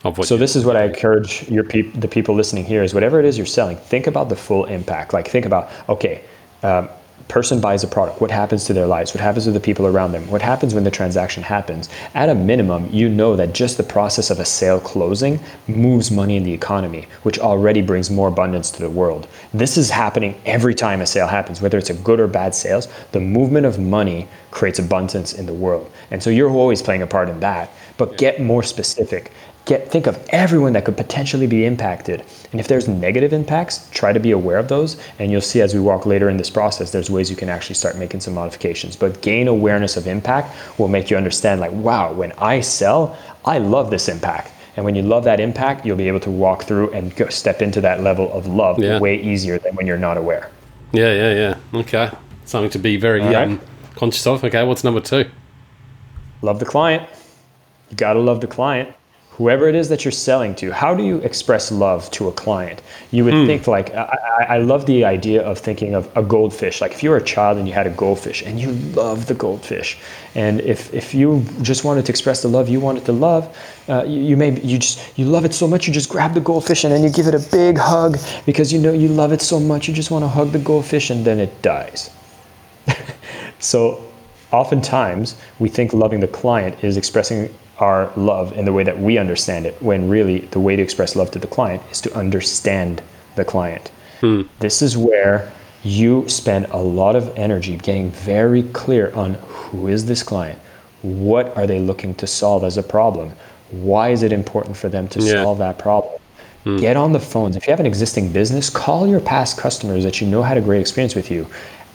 [0.04, 0.28] of what.
[0.28, 3.26] So this is what I encourage your peop- the people listening here is whatever it
[3.26, 5.14] is you're selling, think about the full impact.
[5.14, 6.24] Like think about okay,
[6.64, 6.90] um,
[7.28, 9.14] person buys a product, what happens to their lives?
[9.14, 10.28] What happens to the people around them?
[10.30, 11.90] What happens when the transaction happens?
[12.14, 16.38] At a minimum, you know that just the process of a sale closing moves money
[16.38, 19.28] in the economy, which already brings more abundance to the world.
[19.54, 22.88] This is happening every time a sale happens, whether it's a good or bad sales.
[23.12, 25.92] The movement of money creates abundance in the world.
[26.12, 29.32] And so you're always playing a part in that, but get more specific
[29.68, 32.24] get think of everyone that could potentially be impacted.
[32.52, 35.76] And if there's negative impacts try to be aware of those and you'll see as
[35.76, 38.96] we walk later in this process there's ways you can actually start making some modifications.
[38.96, 43.60] But gain awareness of impact will make you understand like wow when i sell i
[43.60, 44.54] love this impact.
[44.78, 47.62] And when you love that impact you'll be able to walk through and go step
[47.62, 49.00] into that level of love yeah.
[49.00, 50.50] way easier than when you're not aware.
[50.94, 51.80] Yeah yeah yeah.
[51.80, 52.10] Okay.
[52.46, 53.36] Something to be very right.
[53.36, 53.62] um,
[53.96, 54.44] conscious of.
[54.46, 55.30] Okay what's number two?
[56.42, 57.10] Love the client.
[57.90, 58.94] You got to love the client
[59.38, 62.82] whoever it is that you're selling to, how do you express love to a client?
[63.12, 63.46] You would mm.
[63.46, 66.82] think like I, I, love the idea of thinking of a goldfish.
[66.82, 69.36] Like if you were a child and you had a goldfish and you love the
[69.36, 70.00] goldfish,
[70.34, 73.56] and if if you just wanted to express the love you wanted to love,
[73.88, 76.42] uh, you, you may you just you love it so much you just grab the
[76.42, 79.42] goldfish and then you give it a big hug because you know you love it
[79.42, 82.10] so much you just want to hug the goldfish and then it dies.
[83.60, 84.04] so
[84.52, 89.18] oftentimes we think loving the client is expressing our love in the way that we
[89.18, 93.02] understand it, when really the way to express love to the client is to understand
[93.36, 93.92] the client.
[94.22, 94.44] Hmm.
[94.60, 95.52] This is where
[95.84, 100.60] you spend a lot of energy getting very clear on who is this client?
[101.04, 103.32] What are they looking to solve as a problem?
[103.70, 105.44] Why is it important for them to yeah.
[105.44, 106.20] solve that problem?
[106.64, 106.78] Hmm.
[106.78, 107.56] Get on the phones.
[107.56, 110.62] If you have an existing business, call your past customers that you know had a
[110.62, 111.48] great experience with you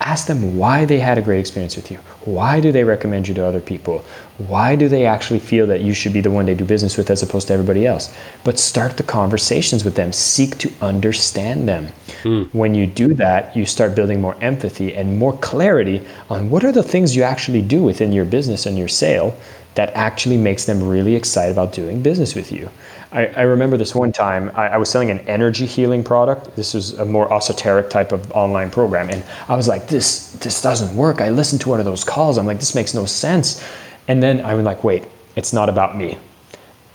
[0.09, 1.99] ask them why they had a great experience with you.
[2.25, 4.05] Why do they recommend you to other people?
[4.39, 7.11] Why do they actually feel that you should be the one they do business with
[7.11, 8.15] as opposed to everybody else?
[8.45, 10.13] But start the conversations with them.
[10.13, 11.89] Seek to understand them.
[12.23, 12.53] Mm.
[12.55, 16.73] When you do that, you start building more empathy and more clarity on what are
[16.73, 19.37] the things you actually do within your business and your sale
[19.75, 22.69] that actually makes them really excited about doing business with you.
[23.13, 26.57] I, I remember this one time I, I, was selling an energy healing product.
[26.57, 30.63] This was a more esoteric type of online program, and I was like, "This this
[30.63, 32.39] doesn't work." I listened to one of those calls.
[32.39, 33.63] I'm like, "This makes no sense,"
[34.09, 35.05] and then I was like, "Wait,
[35.37, 36.19] it's not about me."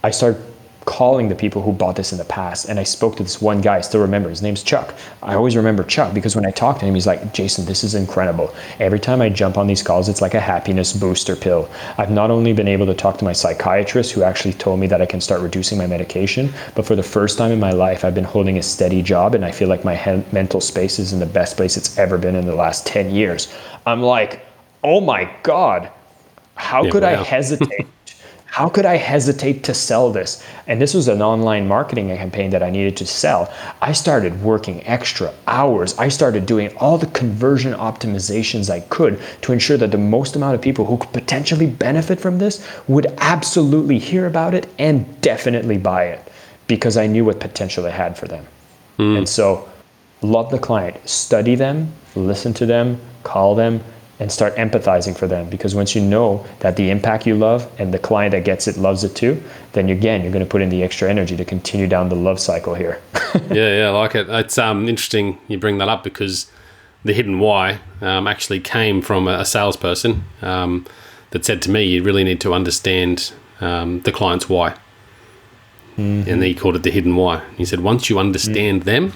[0.04, 0.42] I started
[0.88, 2.70] calling the people who bought this in the past.
[2.70, 4.30] And I spoke to this one guy, I still remember.
[4.30, 4.96] His name's Chuck.
[5.22, 7.94] I always remember Chuck because when I talk to him, he's like, Jason, this is
[7.94, 8.56] incredible.
[8.80, 11.70] Every time I jump on these calls, it's like a happiness booster pill.
[11.98, 15.02] I've not only been able to talk to my psychiatrist, who actually told me that
[15.02, 18.16] I can start reducing my medication, but for the first time in my life, I've
[18.16, 21.20] been holding a steady job and I feel like my he- mental space is in
[21.20, 23.54] the best place it's ever been in the last 10 years.
[23.86, 24.46] I'm like,
[24.86, 25.92] oh my God,
[26.56, 27.10] how yeah, could wow.
[27.10, 27.88] I hesitate?
[28.58, 30.44] How could I hesitate to sell this?
[30.66, 33.54] And this was an online marketing campaign that I needed to sell.
[33.84, 35.96] I started working extra hours.
[36.00, 40.56] I started doing all the conversion optimizations I could to ensure that the most amount
[40.56, 45.78] of people who could potentially benefit from this would absolutely hear about it and definitely
[45.78, 46.28] buy it
[46.66, 48.48] because I knew what potential it had for them.
[48.98, 49.20] Mm.
[49.20, 49.70] And so,
[50.24, 53.84] love the client, study them, listen to them, call them,
[54.20, 55.50] and start empathizing for them.
[55.50, 58.78] Because once you know that the impact you love and the client that gets it
[58.78, 59.42] loves it too
[59.74, 62.40] then again you're going to put in the extra energy to continue down the love
[62.40, 63.02] cycle here.
[63.52, 64.30] Yeah yeah I like it.
[64.30, 66.50] It's um, interesting you bring that up because
[67.06, 70.86] the hidden why um, actually came from a, a salesperson um,
[71.32, 74.76] that said to me you really need to understand um, the client's why.
[75.98, 76.30] Mm-hmm.
[76.30, 77.44] and he called it the hidden why.
[77.58, 78.90] He said once you understand mm-hmm.
[78.90, 79.14] them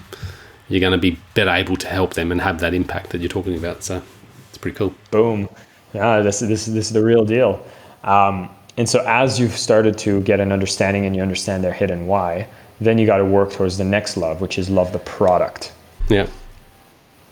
[0.67, 3.29] you're going to be better able to help them and have that impact that you're
[3.29, 4.01] talking about so
[4.61, 4.93] pretty cool.
[5.09, 5.49] Boom.
[5.93, 7.65] Yeah, this, this, this is the real deal.
[8.03, 12.07] Um, and so as you've started to get an understanding and you understand their hidden
[12.07, 12.47] why,
[12.79, 15.73] then you got to work towards the next love, which is love the product.
[16.09, 16.27] Yeah.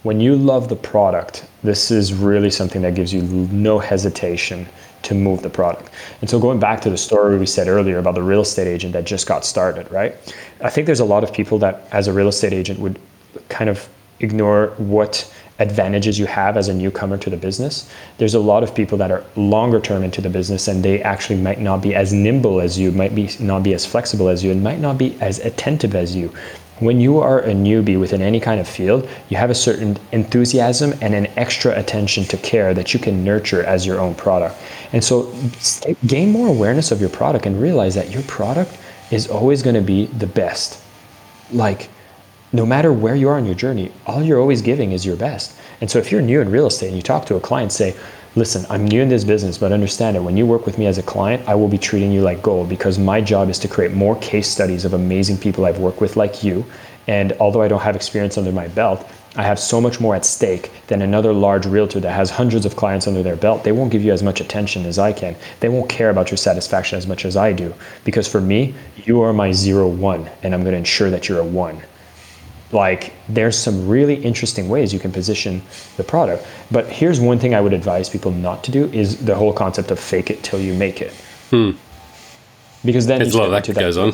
[0.04, 4.68] When you love the product, this is really something that gives you no hesitation
[5.02, 5.92] to move the product.
[6.22, 8.94] And so going back to the story we said earlier about the real estate agent
[8.94, 10.15] that just got started, right?
[10.62, 13.00] I think there's a lot of people that as a real estate agent would
[13.48, 13.88] kind of
[14.20, 17.89] ignore what advantages you have as a newcomer to the business.
[18.17, 21.39] There's a lot of people that are longer term into the business and they actually
[21.41, 24.52] might not be as nimble as you, might be not be as flexible as you,
[24.52, 26.34] and might not be as attentive as you.
[26.80, 30.93] When you are a newbie within any kind of field, you have a certain enthusiasm
[31.02, 34.56] and an extra attention to care that you can nurture as your own product.
[34.93, 35.34] And so
[36.08, 38.78] gain more awareness of your product and realize that your product
[39.12, 40.82] is always going to be the best.
[41.52, 41.89] Like
[42.52, 45.56] no matter where you are on your journey, all you're always giving is your best.
[45.82, 47.96] And so if you're new in real estate and you talk to a client, say,
[48.36, 50.98] listen, I'm new in this business, but understand that when you work with me as
[50.98, 53.94] a client, I will be treating you like gold because my job is to create
[53.94, 56.66] more case studies of amazing people I've worked with like you.
[57.08, 60.26] And although I don't have experience under my belt, I have so much more at
[60.26, 63.64] stake than another large realtor that has hundreds of clients under their belt.
[63.64, 65.36] They won't give you as much attention as I can.
[65.60, 67.74] They won't care about your satisfaction as much as I do.
[68.04, 68.74] Because for me,
[69.06, 71.82] you are my zero one, and I'm going to ensure that you're a one
[72.71, 75.62] like there's some really interesting ways you can position
[75.97, 76.45] the product.
[76.71, 79.91] But here's one thing i would advise people not to do is the whole concept
[79.91, 81.13] of fake it till you make it.
[81.49, 81.71] Hmm.
[82.86, 84.13] because then it's a lot that goes on.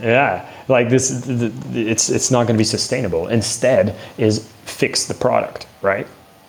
[0.00, 0.50] Yeah.
[0.68, 3.28] Like this it's it's not going to be sustainable.
[3.28, 6.06] Instead is fix the product right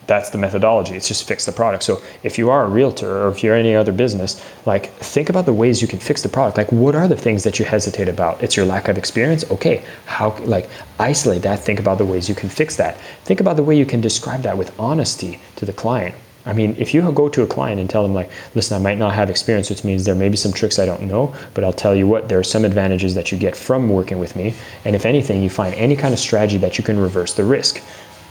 [0.08, 0.96] that's the methodology.
[0.96, 1.84] It's just fix the product.
[1.84, 5.46] So if you are a realtor or if you're any other business, like think about
[5.46, 6.58] the ways you can fix the product.
[6.58, 8.42] Like what are the things that you hesitate about?
[8.42, 9.50] It's your lack of experience.
[9.52, 11.60] Okay, how like isolate that.
[11.60, 12.98] Think about the ways you can fix that.
[13.26, 16.16] Think about the way you can describe that with honesty to the client.
[16.48, 18.98] I mean, if you go to a client and tell them like, listen, I might
[18.98, 21.74] not have experience, which means there may be some tricks I don't know, but I'll
[21.74, 24.54] tell you what, there are some advantages that you get from working with me.
[24.86, 27.84] And if anything, you find any kind of strategy that you can reverse the risk.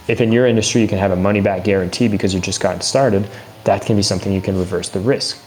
[0.09, 2.81] If in your industry you can have a money back guarantee because you just gotten
[2.81, 3.29] started,
[3.65, 5.43] that can be something you can reverse the risk.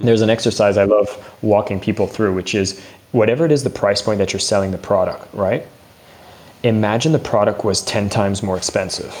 [0.00, 2.82] There's an exercise I love walking people through, which is
[3.12, 5.66] whatever it is the price point that you're selling the product, right?
[6.62, 9.14] Imagine the product was 10 times more expensive.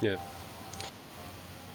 [0.00, 0.16] Yeah.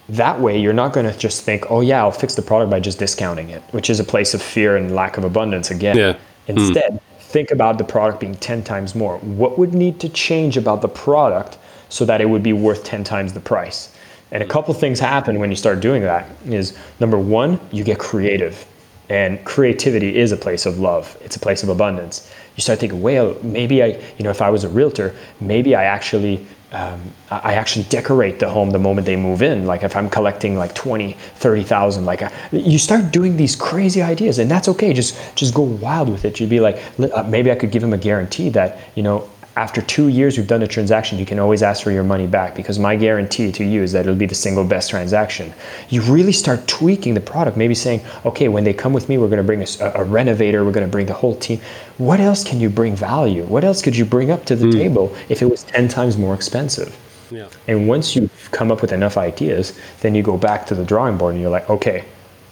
[0.10, 2.80] That way, you're not going to just think, oh, yeah, I'll fix the product by
[2.80, 5.98] just discounting it, which is a place of fear and lack of abundance again.
[5.98, 6.18] Yeah.
[6.48, 7.02] Instead, mm.
[7.20, 9.20] think about the product being 10 times more.
[9.20, 13.04] What would need to change about the product so that it would be worth 10
[13.04, 13.94] times the price.
[14.32, 18.00] And a couple things happen when you start doing that is number one, you get
[18.00, 18.66] creative.
[19.10, 21.18] And creativity is a place of love.
[21.22, 22.32] It's a place of abundance.
[22.56, 25.86] You start thinking, well, maybe I, you know, if I was a realtor, maybe I
[25.86, 29.66] actually um, I actually decorate the home the moment they move in.
[29.66, 34.38] Like if I'm collecting like 20, 30,000, like uh, you start doing these crazy ideas
[34.38, 34.94] and that's okay.
[34.94, 36.40] Just, just go wild with it.
[36.40, 39.28] You'd be like, uh, maybe I could give them a guarantee that, you know,
[39.60, 42.56] after two years we've done a transaction, you can always ask for your money back
[42.56, 45.54] because my guarantee to you is that it'll be the single best transaction.
[45.90, 49.28] You really start tweaking the product, maybe saying, okay, when they come with me, we're
[49.28, 51.60] going to bring a, a renovator, we're going to bring the whole team.
[51.98, 53.44] What else can you bring value?
[53.44, 54.72] What else could you bring up to the mm.
[54.72, 56.98] table if it was 10 times more expensive?
[57.30, 57.50] Yeah.
[57.68, 61.18] And once you've come up with enough ideas, then you go back to the drawing
[61.18, 62.06] board and you're like, okay,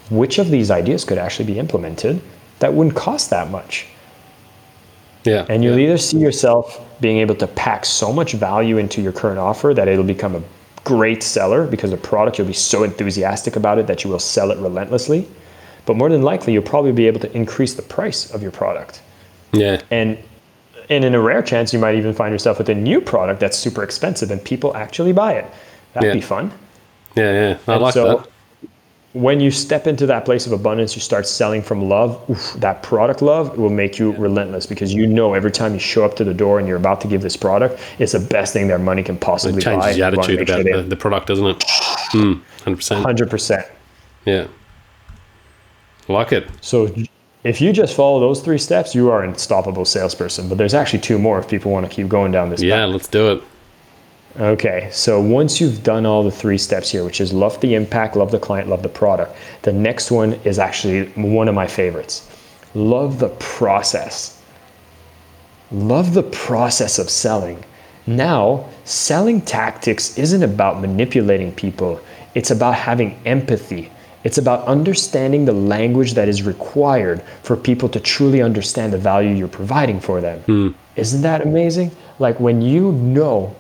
[0.10, 2.22] which of these ideas could actually be implemented
[2.60, 3.88] that wouldn't cost that much?
[5.28, 5.46] Yeah.
[5.50, 5.88] And you'll yeah.
[5.88, 9.88] either see yourself being able to pack so much value into your current offer that
[9.88, 10.44] it'll become a
[10.84, 14.52] great seller because the product you'll be so enthusiastic about it that you will sell
[14.52, 15.28] it relentlessly.
[15.86, 19.02] But more than likely, you'll probably be able to increase the price of your product.
[19.52, 19.82] Yeah.
[19.92, 20.18] And
[20.90, 23.58] and in a rare chance, you might even find yourself with a new product that's
[23.58, 25.46] super expensive and people actually buy it.
[25.94, 26.14] That'd yeah.
[26.14, 26.54] be fun.
[27.16, 27.58] Yeah, yeah.
[27.68, 28.30] I and like so, that
[29.18, 32.24] when you step into that place of abundance, you start selling from love.
[32.30, 34.20] Oof, that product love will make you yeah.
[34.20, 37.02] relentless because you know every time you show up to the door and you're about
[37.02, 39.94] to give this product, it's the best thing their money can possibly it changes buy.
[39.94, 41.60] the attitude about sure the, the, product, doesn't it?
[42.14, 43.04] Mm, 100%.
[43.04, 43.70] 100%.
[44.26, 44.48] Yeah.
[46.08, 46.48] like it.
[46.62, 46.94] So
[47.44, 50.50] if you just follow those three steps, you are an unstoppable salesperson.
[50.50, 52.90] But there's actually two more if people want to keep going down this Yeah, path.
[52.94, 53.44] let's do it.
[54.40, 58.16] Okay, so once you've done all the three steps here, which is love the impact,
[58.16, 62.30] love the client, love the product, the next one is actually one of my favorites.
[62.76, 64.40] Love the process.
[65.72, 67.64] Love the process of selling.
[68.06, 72.00] Now, selling tactics isn't about manipulating people,
[72.36, 73.92] it's about having empathy.
[74.24, 79.30] It's about understanding the language that is required for people to truly understand the value
[79.32, 80.44] you're providing for them.
[80.48, 80.76] Mm.
[80.96, 81.92] Isn't that amazing?
[82.20, 83.56] Like when you know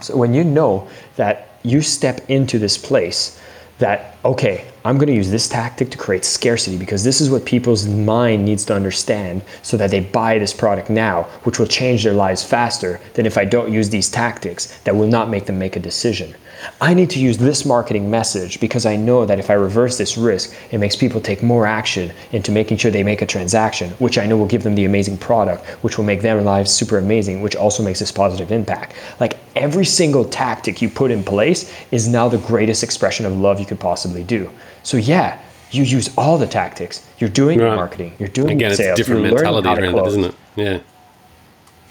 [0.00, 3.40] so when you know that you step into this place
[3.78, 7.44] that okay, I'm going to use this tactic to create scarcity because this is what
[7.44, 12.04] people's mind needs to understand so that they buy this product now, which will change
[12.04, 15.58] their lives faster than if I don't use these tactics that will not make them
[15.58, 16.34] make a decision.
[16.80, 20.16] I need to use this marketing message because I know that if I reverse this
[20.16, 24.18] risk, it makes people take more action into making sure they make a transaction, which
[24.18, 27.42] I know will give them the amazing product, which will make their lives super amazing,
[27.42, 28.94] which also makes this positive impact.
[29.20, 33.60] Like every single tactic you put in place is now the greatest expression of love
[33.60, 34.50] you could possibly do.
[34.82, 35.40] So yeah,
[35.70, 37.06] you use all the tactics.
[37.18, 37.74] You're doing right.
[37.74, 38.14] marketing.
[38.18, 38.98] You're doing Again, sales.
[38.98, 40.34] it's a different mentality around it, isn't it?
[40.56, 40.80] Yeah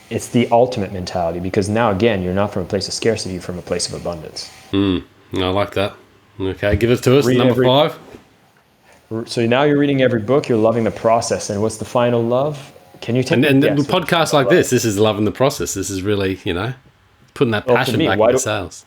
[0.10, 3.42] it's the ultimate mentality because now again you're not from a place of scarcity you're
[3.42, 4.52] from a place of abundance.
[4.72, 5.96] Mm, i like that.
[6.40, 8.00] Okay give it to us Read number every, five.
[9.26, 12.74] So now you're reading every book you're loving the process and what's the final love?
[13.02, 14.50] Can you take and, and the podcast like love?
[14.50, 16.74] this this is loving the process this is really you know
[17.34, 18.86] putting that passion well, me, back into sales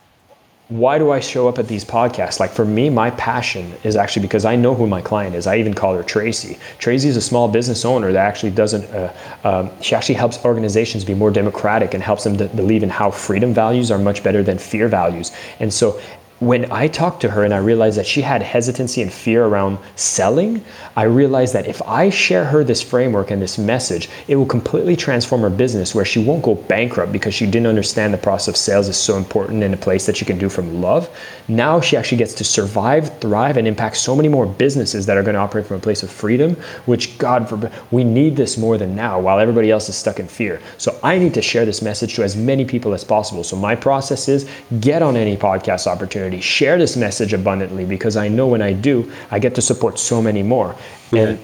[0.71, 2.39] why do I show up at these podcasts?
[2.39, 5.45] Like for me, my passion is actually because I know who my client is.
[5.45, 6.57] I even call her Tracy.
[6.77, 11.03] Tracy is a small business owner that actually doesn't, uh, um, she actually helps organizations
[11.03, 14.43] be more democratic and helps them to believe in how freedom values are much better
[14.43, 15.33] than fear values.
[15.59, 15.99] And so
[16.41, 19.77] when I talked to her and I realized that she had hesitancy and fear around
[19.95, 24.47] selling, I realized that if I share her this framework and this message, it will
[24.47, 28.47] completely transform her business where she won't go bankrupt because she didn't understand the process
[28.47, 31.15] of sales is so important in a place that she can do from love.
[31.47, 35.23] Now she actually gets to survive, thrive, and impact so many more businesses that are
[35.23, 36.55] going to operate from a place of freedom,
[36.87, 40.27] which God forbid, we need this more than now while everybody else is stuck in
[40.27, 40.59] fear.
[40.79, 43.43] So I need to share this message to as many people as possible.
[43.43, 44.49] So my process is
[44.79, 49.11] get on any podcast opportunity share this message abundantly because I know when I do,
[49.31, 50.75] I get to support so many more.
[51.11, 51.21] Yeah.
[51.21, 51.39] And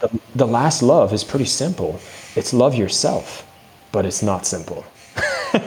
[0.00, 2.00] the, the last love is pretty simple
[2.34, 3.46] it's love yourself,
[3.90, 4.86] but it's not simple.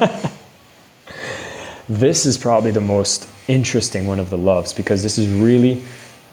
[1.88, 5.84] this is probably the most interesting one of the loves because this is really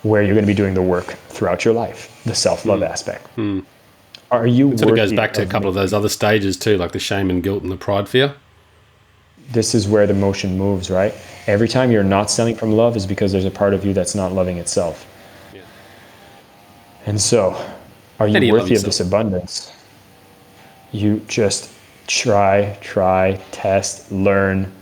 [0.02, 2.88] where you're going to be doing the work throughout your life the self love mm.
[2.88, 3.26] aspect.
[3.36, 3.64] Mm.
[4.30, 4.78] Are you?
[4.78, 7.28] So it goes back to a couple of those other stages too, like the shame
[7.28, 8.34] and guilt and the pride fear
[9.52, 11.14] this is where the motion moves, right?
[11.46, 14.14] Every time you're not selling from love is because there's a part of you that's
[14.14, 15.06] not loving itself.
[15.54, 15.60] Yeah.
[17.06, 17.54] And so,
[18.18, 19.72] are you, you worthy of this abundance?
[20.92, 21.70] You just
[22.06, 24.72] try, try, test, learn,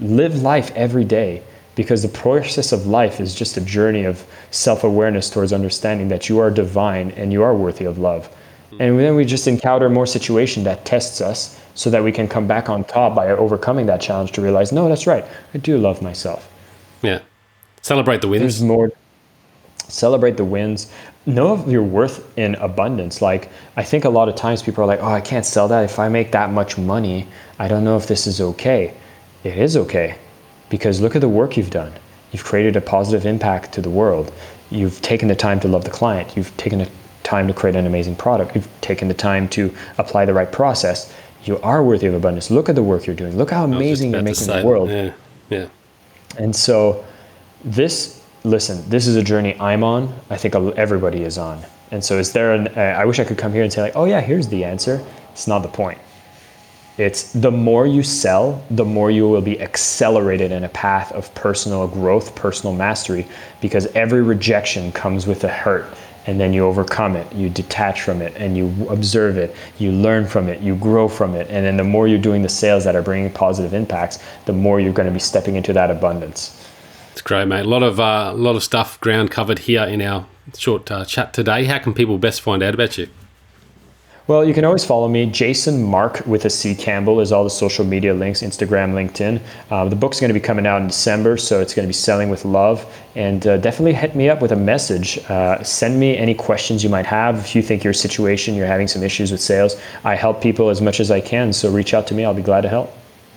[0.00, 1.42] live life every day
[1.74, 6.28] because the process of life is just a journey of self awareness towards understanding that
[6.28, 8.28] you are divine and you are worthy of love.
[8.72, 8.82] Mm-hmm.
[8.82, 12.48] And then we just encounter more situation that tests us so that we can come
[12.48, 15.24] back on top by overcoming that challenge to realize, no, that's right.
[15.54, 16.50] I do love myself.
[17.02, 17.20] Yeah.
[17.82, 18.42] Celebrate the wins.
[18.42, 18.90] There's more.
[19.86, 20.90] Celebrate the wins.
[21.24, 23.22] Know of your worth in abundance.
[23.22, 25.84] Like, I think a lot of times people are like, oh, I can't sell that.
[25.84, 27.28] If I make that much money,
[27.60, 28.92] I don't know if this is okay.
[29.44, 30.16] It is okay
[30.70, 31.92] because look at the work you've done.
[32.32, 34.32] You've created a positive impact to the world.
[34.70, 36.36] You've taken the time to love the client.
[36.36, 36.90] You've taken the
[37.22, 38.56] time to create an amazing product.
[38.56, 42.50] You've taken the time to apply the right process you are worthy of abundance.
[42.50, 43.36] Look at the work you're doing.
[43.36, 44.90] Look how amazing you're making the world.
[44.90, 45.12] Yeah,
[45.50, 45.68] yeah.
[46.38, 47.04] And so,
[47.64, 50.14] this listen, this is a journey I'm on.
[50.30, 51.62] I think everybody is on.
[51.90, 52.68] And so, is there an?
[52.68, 55.04] Uh, I wish I could come here and say like, oh yeah, here's the answer.
[55.32, 55.98] It's not the point.
[56.98, 61.32] It's the more you sell, the more you will be accelerated in a path of
[61.34, 63.28] personal growth, personal mastery,
[63.60, 65.94] because every rejection comes with a hurt
[66.28, 67.32] and then you overcome it.
[67.32, 69.56] You detach from it and you observe it.
[69.78, 70.60] You learn from it.
[70.60, 71.48] You grow from it.
[71.48, 74.78] And then the more you're doing the sales that are bringing positive impacts the more
[74.78, 76.54] you're going to be stepping into that abundance.
[77.12, 77.64] It's great mate.
[77.64, 81.06] A lot of uh, a lot of stuff ground covered here in our short uh,
[81.06, 81.64] chat today.
[81.64, 83.08] How can people best find out about you
[84.28, 85.24] well, you can always follow me.
[85.24, 89.40] Jason Marc with a C Campbell is all the social media links Instagram, LinkedIn.
[89.70, 91.94] Uh, the book's going to be coming out in December, so it's going to be
[91.94, 92.84] selling with love.
[93.14, 95.18] And uh, definitely hit me up with a message.
[95.30, 97.38] Uh, send me any questions you might have.
[97.38, 100.82] If you think your situation, you're having some issues with sales, I help people as
[100.82, 101.50] much as I can.
[101.54, 102.26] So reach out to me.
[102.26, 102.92] I'll be glad to help.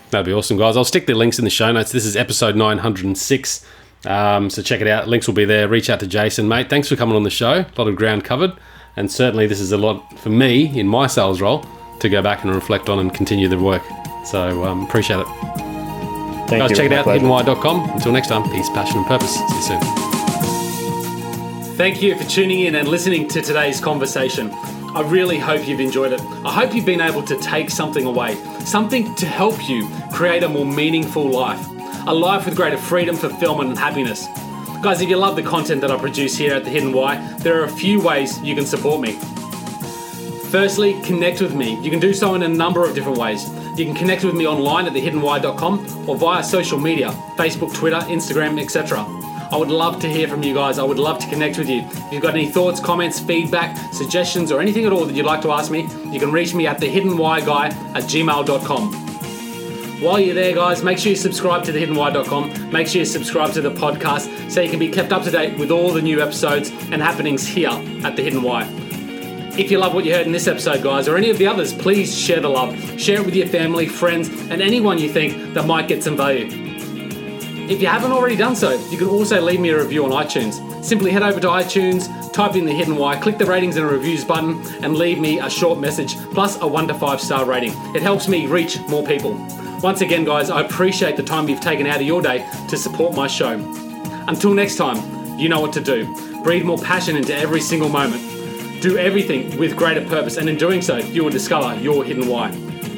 [0.09, 0.75] That'd be awesome, guys.
[0.75, 1.93] I'll stick the links in the show notes.
[1.93, 3.65] This is episode 906.
[4.05, 5.07] Um, so check it out.
[5.07, 5.69] Links will be there.
[5.69, 6.69] Reach out to Jason, mate.
[6.69, 7.59] Thanks for coming on the show.
[7.59, 8.51] A lot of ground covered.
[8.97, 11.65] And certainly, this is a lot for me in my sales role
[11.99, 13.83] to go back and reflect on and continue the work.
[14.25, 15.27] So, um, appreciate it.
[16.47, 16.75] Thank Guys, you.
[16.75, 17.91] check it out, hiddenwhy.com.
[17.91, 19.33] Until next time, peace, passion, and purpose.
[19.33, 20.01] See you soon.
[21.77, 24.51] Thank you for tuning in and listening to today's conversation.
[24.93, 26.21] I really hope you've enjoyed it.
[26.45, 30.49] I hope you've been able to take something away, something to help you create a
[30.49, 31.65] more meaningful life,
[32.05, 34.27] a life with greater freedom, fulfillment, and happiness.
[34.81, 37.61] Guys, if you love the content that I produce here at The Hidden Why, there
[37.61, 39.11] are a few ways you can support me.
[40.49, 41.79] Firstly, connect with me.
[41.81, 43.47] You can do so in a number of different ways.
[43.77, 48.59] You can connect with me online at thehiddenwhy.com or via social media Facebook, Twitter, Instagram,
[48.59, 49.05] etc.
[49.51, 50.79] I would love to hear from you guys.
[50.79, 51.81] I would love to connect with you.
[51.81, 55.43] If you've got any thoughts, comments, feedback, suggestions, or anything at all that you'd like
[55.43, 59.10] to ask me, you can reach me at thehiddenwhyguy at gmail.com.
[60.01, 62.71] While you're there, guys, make sure you subscribe to thehiddenwhy.com.
[62.71, 65.59] Make sure you subscribe to the podcast so you can be kept up to date
[65.59, 68.63] with all the new episodes and happenings here at The Hidden Why.
[69.59, 71.71] If you love what you heard in this episode, guys, or any of the others,
[71.71, 72.75] please share the love.
[72.99, 76.47] Share it with your family, friends, and anyone you think that might get some value.
[77.69, 80.83] If you haven't already done so, you can also leave me a review on iTunes.
[80.83, 84.25] Simply head over to iTunes, type in the hidden why, click the ratings and reviews
[84.25, 87.73] button, and leave me a short message plus a one to five star rating.
[87.93, 89.37] It helps me reach more people.
[89.81, 93.15] Once again, guys, I appreciate the time you've taken out of your day to support
[93.15, 93.53] my show.
[94.27, 96.05] Until next time, you know what to do.
[96.43, 98.21] Breathe more passion into every single moment.
[98.81, 102.51] Do everything with greater purpose, and in doing so, you will discover your hidden why.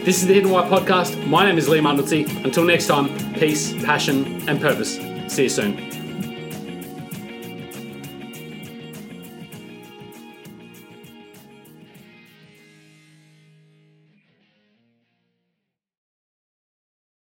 [0.03, 1.25] This is the Hidden Why podcast.
[1.27, 2.43] My name is Leigh Martinuzzi.
[2.43, 4.97] Until next time, peace, passion, and purpose.
[5.33, 5.92] See you soon.